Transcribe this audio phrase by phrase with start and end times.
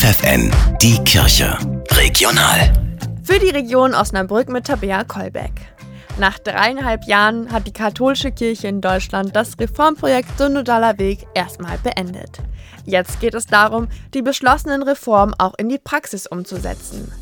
[0.00, 1.58] FFN, die Kirche.
[1.90, 2.72] Regional.
[3.22, 5.52] Für die Region Osnabrück mit Tabea Kolbeck.
[6.18, 12.38] Nach dreieinhalb Jahren hat die katholische Kirche in Deutschland das Reformprojekt Synodaler Weg erstmal beendet.
[12.86, 17.12] Jetzt geht es darum, die beschlossenen Reformen auch in die Praxis umzusetzen.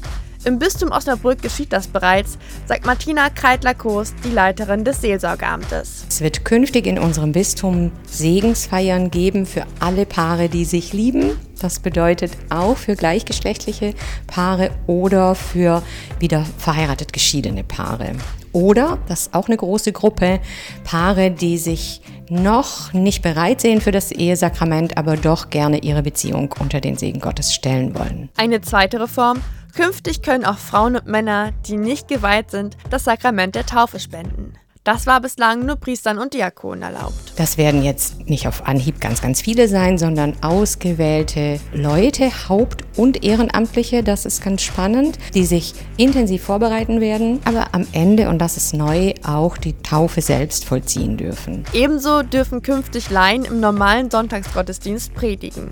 [0.45, 6.05] Im Bistum Osnabrück geschieht das bereits, sagt Martina Kreitler-Koos, die Leiterin des Seelsorgeamtes.
[6.09, 11.33] Es wird künftig in unserem Bistum Segensfeiern geben für alle Paare, die sich lieben.
[11.61, 13.95] Das bedeutet auch für gleichgeschlechtliche
[14.27, 15.83] Paare oder für
[16.21, 18.13] wieder verheiratet geschiedene Paare.
[18.53, 20.41] Oder, das ist auch eine große Gruppe,
[20.85, 22.01] Paare, die sich
[22.31, 27.21] noch nicht bereit sehen für das Ehesakrament, aber doch gerne ihre Beziehung unter den Segen
[27.21, 28.29] Gottes stellen wollen.
[28.37, 29.41] Eine zweite Reform.
[29.75, 34.55] Künftig können auch Frauen und Männer, die nicht geweiht sind, das Sakrament der Taufe spenden.
[34.89, 37.35] Das war bislang nur Priestern und Diakonen erlaubt.
[37.37, 43.23] Das werden jetzt nicht auf Anhieb ganz, ganz viele sein, sondern ausgewählte Leute, Haupt- und
[43.23, 48.57] Ehrenamtliche, das ist ganz spannend, die sich intensiv vorbereiten werden, aber am Ende, und das
[48.57, 51.65] ist neu, auch die Taufe selbst vollziehen dürfen.
[51.75, 55.69] Ebenso dürfen künftig Laien im normalen Sonntagsgottesdienst predigen.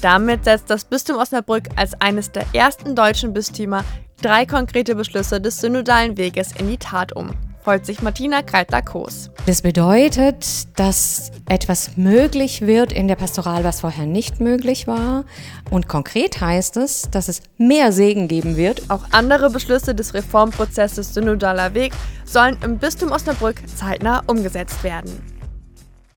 [0.00, 3.84] Damit setzt das Bistum Osnabrück als eines der ersten deutschen Bistümer
[4.22, 9.30] drei konkrete Beschlüsse des synodalen Weges in die Tat um freut sich Martina Kreitler-Koos.
[9.46, 10.46] Das bedeutet,
[10.78, 15.24] dass etwas möglich wird in der Pastoral, was vorher nicht möglich war.
[15.70, 18.90] Und konkret heißt es, dass es mehr Segen geben wird.
[18.90, 25.33] Auch andere Beschlüsse des Reformprozesses Synodaler Weg sollen im Bistum Osnabrück zeitnah umgesetzt werden.